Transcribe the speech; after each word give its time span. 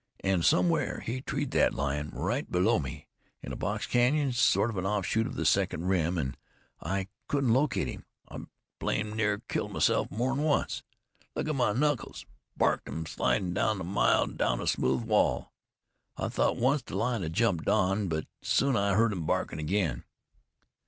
An' 0.21 0.41
somewhere 0.41 1.01
he 1.01 1.21
treed 1.21 1.51
thet 1.51 1.75
lion, 1.75 2.09
right 2.09 2.49
below 2.51 2.79
me, 2.79 3.05
in 3.43 3.51
a 3.53 3.55
box 3.55 3.85
canyon, 3.85 4.31
sort 4.33 4.71
of 4.71 4.77
an 4.77 4.85
offshoot 4.87 5.27
of 5.27 5.35
the 5.35 5.45
second 5.45 5.85
rim, 5.89 6.17
an' 6.17 6.35
I 6.81 7.05
couldn't 7.27 7.53
locate 7.53 7.87
him. 7.87 8.05
I 8.27 8.37
blamed 8.79 9.13
near 9.15 9.43
killed 9.47 9.73
myself 9.73 10.09
more'n 10.09 10.41
once. 10.41 10.81
Look 11.35 11.47
at 11.47 11.53
my 11.53 11.73
knuckles! 11.73 12.25
Barked 12.57 12.89
em 12.89 13.05
slidin' 13.05 13.51
about 13.51 13.79
a 13.79 13.83
mile 13.83 14.25
down 14.25 14.59
a 14.59 14.65
smooth 14.65 15.03
wall. 15.03 15.53
I 16.17 16.29
thought 16.29 16.57
once 16.57 16.81
the 16.81 16.97
lion 16.97 17.21
had 17.21 17.33
jumped 17.33 17.65
Don, 17.65 18.07
but 18.07 18.25
soon 18.41 18.75
I 18.75 18.95
heard 18.95 19.13
him 19.13 19.27
barkin' 19.27 19.59
again. 19.59 20.03